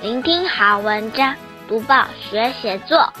[0.00, 1.34] 聆听好文章，
[1.66, 3.12] 读报学写作。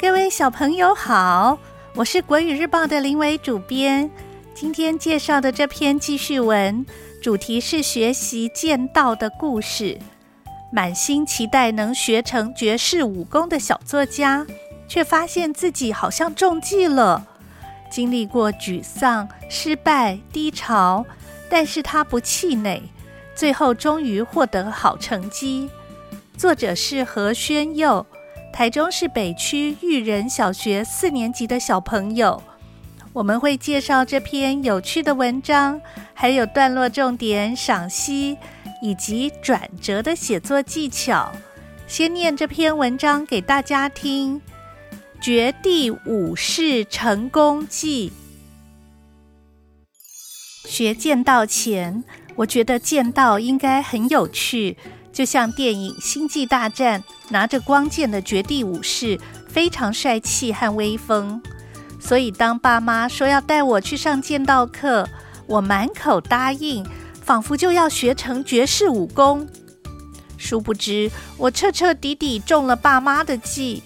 [0.00, 1.58] 各位小朋友好，
[1.94, 4.10] 我是国语日报的林伟主编。
[4.54, 6.86] 今天介绍的这篇记叙文，
[7.22, 9.98] 主题是学习剑道的故事。
[10.72, 14.46] 满心期待能学成绝世武功的小作家，
[14.88, 17.26] 却发现自己好像中计了。
[17.90, 21.04] 经历过沮丧、失败、低潮，
[21.54, 22.82] 但是他不气馁，
[23.32, 25.70] 最后终于获得好成绩。
[26.36, 28.04] 作者是何宣佑。
[28.52, 32.42] 台中市北区育仁小学四年级的小朋友，
[33.12, 35.80] 我们会介绍这篇有趣的文章，
[36.12, 38.36] 还有段落重点赏析
[38.82, 41.30] 以及转折的写作技巧。
[41.86, 44.40] 先念这篇文章给大家听：
[45.20, 48.10] 《绝地武士成功记》。
[50.64, 52.02] 学剑道前，
[52.34, 54.76] 我觉得剑道应该很有趣。
[55.12, 61.40] 就像电影《星际大战》，拿着光剑的绝地武士非常帅气和威风，
[62.00, 65.08] 所以当爸妈说要带我去上剑道课，
[65.46, 66.84] 我满口答应，
[67.22, 69.46] 仿佛就要学成绝世武功。
[70.36, 73.84] 殊不知，我彻彻底底中了爸妈的计。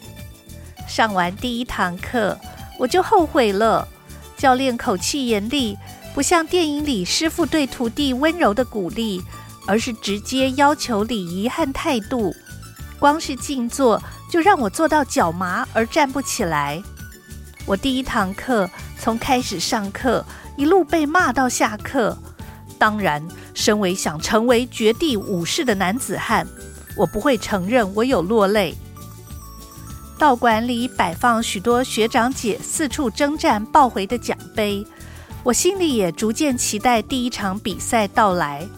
[0.88, 2.38] 上完第一堂课，
[2.78, 3.86] 我就后悔了。
[4.38, 5.76] 教练口气严厉，
[6.14, 9.22] 不像电影里师傅对徒弟温柔的鼓励。
[9.70, 12.34] 而是直接要求礼仪和态度，
[12.98, 16.82] 光是静坐就让我坐到脚麻而站不起来。
[17.66, 18.66] 我第一堂课
[18.98, 20.24] 从开始上课
[20.56, 22.16] 一路被骂到下课。
[22.78, 26.46] 当然，身为想成为绝地武士的男子汉，
[26.96, 28.74] 我不会承认我有落泪。
[30.18, 34.82] 道馆里摆放许多学长姐四处征战抱回的奖杯，
[35.48, 38.68] 我心里也逐渐期待第一场比赛到来。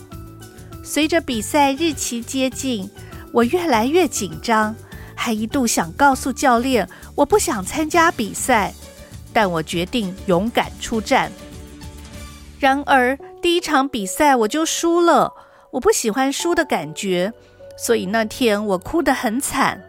[0.85, 2.89] 随着比赛日期接近，
[3.33, 4.77] 我越来越紧张，
[5.17, 8.73] 还一度想告诉教练我不想参加比赛，
[9.33, 11.33] 但我决定勇敢出战。
[12.61, 15.33] 然而第一场比赛我就输了，
[15.73, 17.33] 我不喜欢输的感觉，
[17.77, 19.83] 所以那天我哭得很惨。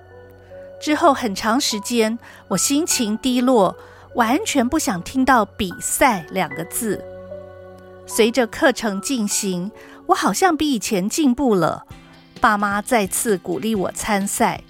[0.81, 2.17] 之后很长时间，
[2.47, 3.77] 我心情低落，
[4.15, 7.03] 完全不想听到“比赛”两个字。
[8.05, 9.71] 随着课程进行，
[10.07, 11.85] 我好像比以前进步了。
[12.41, 14.61] 爸妈再次鼓励我参赛。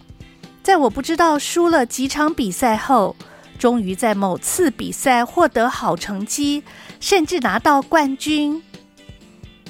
[0.61, 3.15] 在我不知道输了几场比赛后，
[3.57, 6.63] 终于在某次比赛获得好成绩，
[6.99, 8.61] 甚至拿到冠军。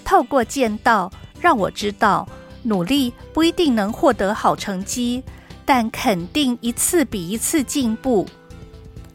[0.04, 2.28] 透过剑道，让我知道
[2.64, 5.24] 努力不一定能获得好成绩，
[5.64, 8.28] 但肯定一次比一次进步。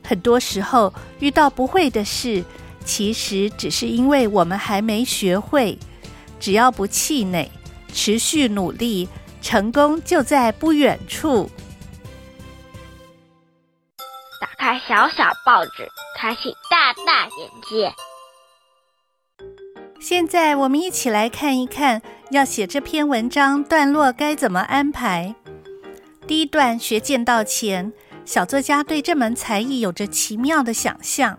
[0.06, 2.44] 很多时候遇到不会的事，
[2.84, 5.76] 其实只是因为我们还没学会。
[6.38, 7.50] 只要不气馁，
[7.92, 9.08] 持续努力，
[9.42, 11.50] 成功就在不远处。
[14.40, 17.92] 打开小小报纸，开启大大眼界。
[19.98, 22.00] 现在我们一起来看一看，
[22.30, 25.34] 要写这篇文章段落该怎么安排。
[26.26, 27.92] 第一段学剑道前，
[28.26, 31.38] 小作家对这门才艺有着奇妙的想象。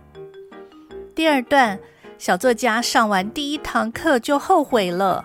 [1.14, 1.80] 第二段。
[2.20, 5.24] 小作家上完第一堂课就后悔了。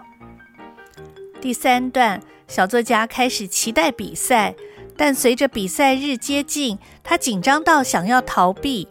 [1.41, 4.55] 第三段，小作家开始期待比赛，
[4.95, 8.87] 但随着比赛日接近，他紧张到想要逃避。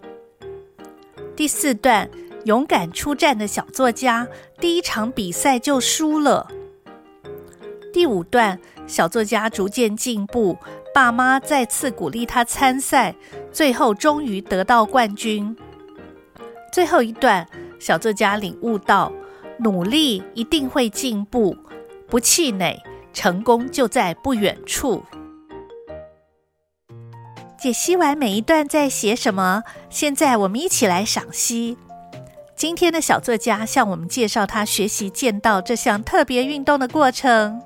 [1.35, 2.09] 第四段，
[2.45, 4.27] 勇敢出战的小作家
[4.59, 6.47] 第一场比赛就输了。
[7.93, 8.59] 第五段，
[8.91, 10.57] 小作家逐渐进步，
[10.93, 13.15] 爸妈再次鼓励他参赛，
[13.49, 15.55] 最后终于得到冠军。
[16.73, 17.47] 最后一段。
[17.79, 19.11] 小作家领悟到，
[19.57, 21.57] 努力一定会进步，
[22.07, 22.79] 不气馁，
[23.11, 25.03] 成功就在不远处。
[27.57, 31.75] 解析完每一段在写什么，现在我们一起来赏析。
[32.55, 37.63] 今天的小作家向我们介绍他学习剑道这项特别运动的过程。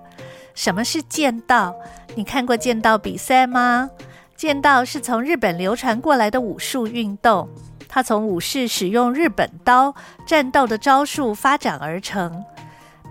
[0.56, 1.76] 什么是剑道？
[2.16, 3.90] 你看过剑道比赛吗？
[4.36, 7.48] 剑道是从日本流传过来的武术运动。
[7.88, 9.94] 它从武士使用日本刀
[10.26, 12.44] 战斗的招数发展而成。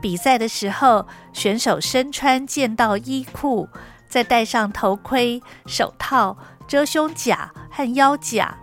[0.02, 3.68] 比赛的时候，选手身穿剑道衣裤，
[4.08, 6.36] 再戴上头盔、手套、
[6.66, 8.54] 遮胸甲和腰甲，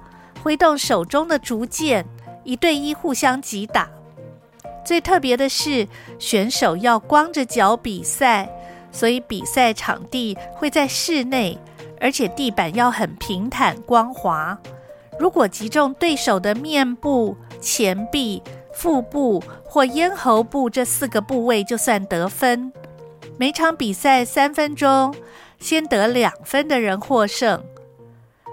[0.43, 2.05] 挥动手中的竹剑，
[2.43, 3.89] 一对一互相击打。
[4.85, 5.87] 最特别的是，
[6.19, 8.47] 选手要光着脚比赛，
[8.91, 11.57] 所以比赛场地会在室内，
[11.99, 14.57] 而且地板要很平坦光滑。
[15.19, 18.41] 如果击中对手的面部、前臂、
[18.73, 22.71] 腹部或咽喉部这四个部位就算得分。
[23.37, 25.13] 每场比赛三分钟，
[25.59, 27.63] 先得两分的人获胜。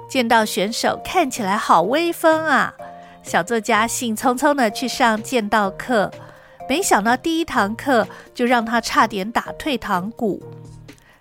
[0.09, 2.75] 剑道选手看起来好威风啊！
[3.23, 6.11] 小作家兴冲冲地去上剑道课，
[6.69, 10.43] 没想到第一堂课就让他差点打退堂鼓。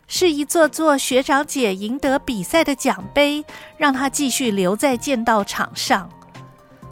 [0.09, 3.43] 是一座座学长姐赢得比赛的奖杯，
[3.77, 6.09] 让他继续留在剑道场上。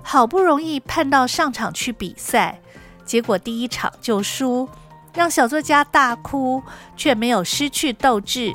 [0.02, 2.60] 好不容易盼到上场去比赛，
[3.06, 4.68] 结果第一场就输，
[5.13, 6.62] 让小作家大哭，
[6.96, 8.54] 却没有失去斗志。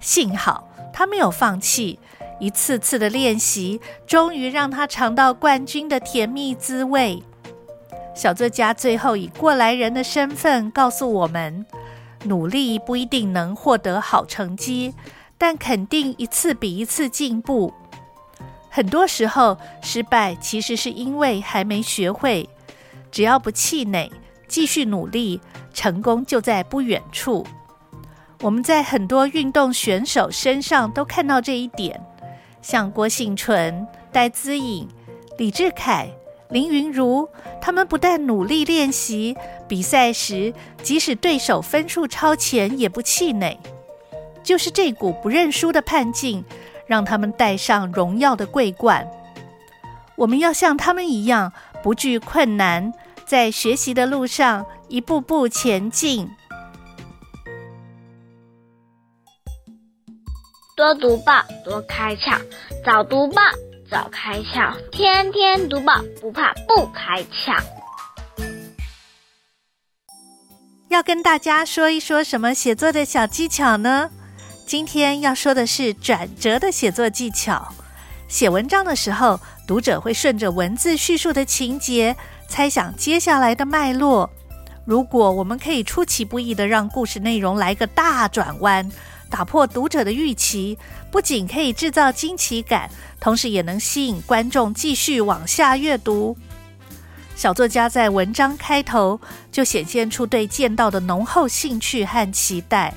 [0.00, 1.98] 幸好他没有放弃。
[2.40, 7.22] 一次次的练习，终于让他尝到冠军的甜蜜滋味。
[8.14, 11.64] 小作家最后以过来人的身份告诉我们：
[12.24, 14.94] 努力不一定能获得好成绩，
[15.38, 17.72] 但肯定一次比一次进步。
[18.68, 22.48] 很多时候，失败其实是因为还没学会。
[23.10, 24.10] 只要不气馁，
[24.46, 25.40] 继续努力，
[25.74, 27.46] 成功就在不远处。
[28.40, 32.00] 我们在很多运动选手身上都看到这一点。
[32.62, 34.88] 像郭婞淳、戴资颖、
[35.36, 36.08] 李志凯、
[36.52, 37.28] 林云如，
[37.60, 39.34] 他们不但努力练习，
[39.66, 40.52] 比赛时
[40.82, 43.58] 即使对手分数超前也不气馁。
[44.42, 46.44] 就是这股不认输的叛劲，
[46.86, 49.08] 让他们戴上荣耀的桂冠。
[50.16, 51.52] 我们要像他们一样，
[51.82, 52.92] 不惧困难，
[53.24, 56.28] 在学习的路上一步步前进。
[60.76, 62.38] 多读报，多开窍；
[62.84, 63.40] 早读报，
[63.92, 67.62] 早开窍；天天读报，不怕不开窍。
[70.88, 74.08] 要跟大家说一说什么写作的小技巧呢？
[74.66, 77.68] 今天要说的是转折的写作技巧。
[78.28, 82.16] 写文章的时候，读者会顺着文字叙述的情节，
[82.48, 84.30] 猜想接下来的脉络。
[84.86, 88.90] 如果我们可以出其不意地让故事内容来个大转弯。
[89.32, 90.78] 打破读者的预期，
[91.10, 96.36] 不仅可以制造惊奇感，同时也能吸引观众继续往下阅读。
[97.34, 99.18] 小作家在文章开头
[99.50, 102.92] 就显现出对剑道的浓厚兴趣和期待，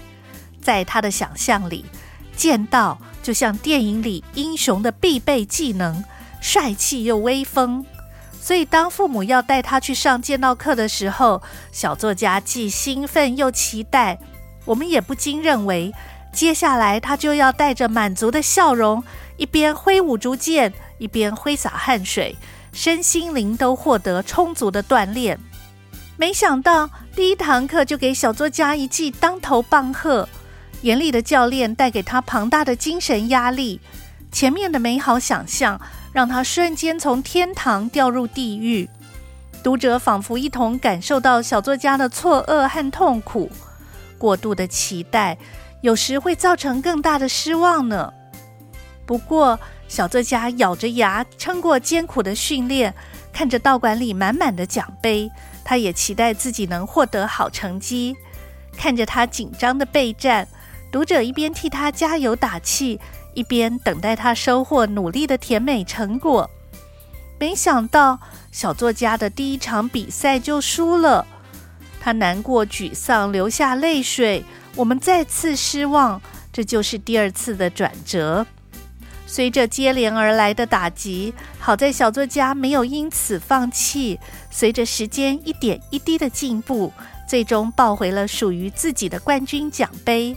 [0.62, 1.86] 在他的想象里，
[2.36, 6.04] 剑道就像电影里英雄的必备技能，
[6.42, 7.86] 帅气又威风。
[8.42, 11.42] 所以，当父母要带他去上剑道课的时候，
[11.72, 14.20] 小作家既兴奋又期待。
[14.66, 15.94] 我们也不禁认为。
[16.36, 19.02] 接下来，他就要带着满足的笑容，
[19.38, 22.36] 一边挥舞竹剑，一边挥洒汗水，
[22.74, 25.40] 身心灵都获得充足的锻炼。
[26.18, 30.28] 没想到，第一堂课就给小作家一记当头棒喝，
[30.82, 33.80] 严厉的教练带给他庞大的精神压力。
[34.30, 35.80] 前面的美好想象，
[36.12, 38.90] 让他瞬间从天堂掉入地狱。
[39.64, 43.50] 读者仿佛一同感受到小作家的错愕和痛苦，
[44.18, 45.38] 过度的期待。
[45.86, 48.12] 有时会造成更大的失望呢。
[49.06, 52.92] 不过，小作家咬着牙撑过艰苦的训练，
[53.32, 55.30] 看着道馆里满满的奖杯，
[55.64, 58.18] 他也期待自己能获得好成绩。
[58.76, 60.48] 看着他紧张的备战，
[60.92, 63.00] 读者一边替他加油打气，
[63.36, 66.50] 一边等待他收获努力的甜美成果。
[67.38, 68.20] 没想到，
[68.52, 71.28] 小作家的第一场比赛就输了，
[72.02, 74.44] 他难过、沮丧，流下泪水。
[74.76, 78.46] 我们再次失望，这就是第二次的转折。
[79.28, 84.20] 随着接连而来的打击，好在小作家没有因此放弃。
[84.52, 86.92] 随着时间一点一滴的进步，
[87.28, 90.36] 最终抱回了属于自己的冠军奖杯。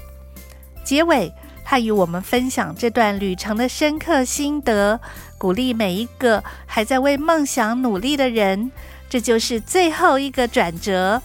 [0.85, 1.33] 结尾，
[1.65, 4.99] 他与我们分享这段旅程的深刻心得，
[5.37, 8.71] 鼓励每一个还在为梦想努力的人。
[9.11, 11.23] 这就是最后一个转折。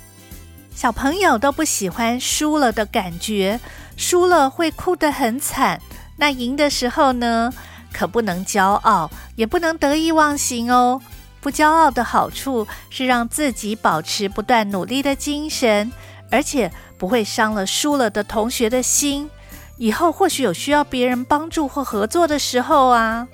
[0.75, 3.59] 小朋友都不喜欢输了的感觉，
[3.95, 5.79] 输了会哭得很惨。
[6.17, 7.53] 那赢的时候呢？
[7.93, 10.99] 可不能骄傲，也不能得意忘形哦。
[11.39, 15.91] 不骄傲的好处是让自己保持不断努力的精神，
[16.31, 19.29] 而且不会伤了输了的同学的心。
[19.77, 23.27] 以后或许有需要别人帮助或合作的时候啊。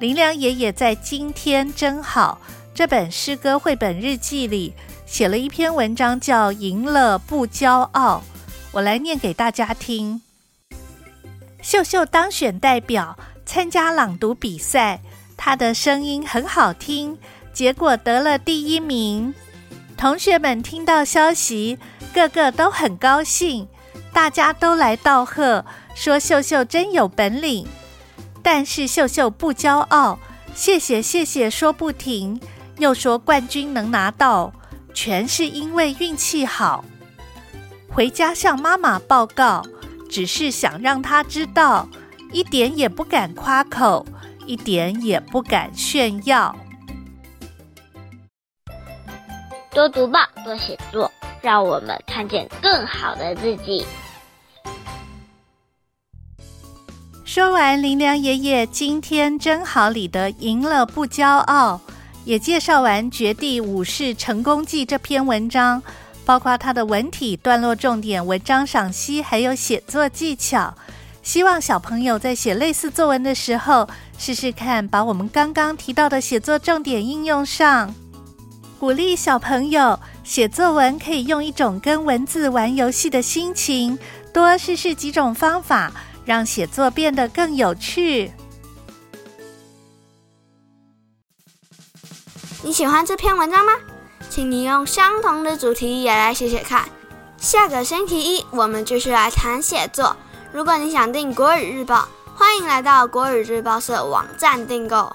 [0.00, 2.40] 林良爷爷在《今天真好》
[2.74, 4.74] 这本诗歌绘本日记里。
[5.10, 8.22] 写了一篇文章，叫《赢了不骄傲》，
[8.70, 10.22] 我来念给大家听。
[11.60, 15.00] 秀秀当选代表参加朗读比赛，
[15.36, 17.18] 她的声音很好听，
[17.52, 19.34] 结果得了第一名。
[19.96, 21.76] 同学们听到消息，
[22.14, 23.66] 个个都很高兴，
[24.12, 27.66] 大家都来道贺，说秀秀真有本领。
[28.44, 30.20] 但是秀秀不骄傲，
[30.54, 32.40] 谢谢谢谢说不停。
[32.78, 34.52] 又说冠军能拿到，
[34.94, 36.84] 全是因为运气好。
[37.88, 39.64] 回家向妈妈报告，
[40.08, 41.88] 只是想让她知道，
[42.32, 44.06] 一点也不敢夸口，
[44.46, 46.54] 一点也不敢炫耀。
[49.72, 53.84] 多读报，多写作，让我们看见更好的自己。
[57.24, 61.80] 说完林良爷爷今天真好里的赢了不骄傲，
[62.24, 65.82] 也介绍完《绝地武士成功记》这篇文章，
[66.24, 70.74] 包括它的文体、段落重点、文章赏析，还有写作技巧。
[71.22, 77.94] 希望小朋友在写类似作文的时候，试试看把我们刚刚提到的写作重点应用上。
[78.78, 83.98] 鼓励小朋友写作文，可以用一种跟文字玩游戏的心情，
[84.32, 85.92] 多试试几种方法，
[86.24, 88.32] 让写作变得更有趣。
[92.62, 93.72] 你喜欢这篇文章吗？
[94.28, 96.86] 请你用相同的主题也来写写看。
[97.38, 100.14] 下个星期一，我们继续来谈写作。
[100.52, 105.10] 如果你想订国语日报，欢迎来到国语日报社网站订购。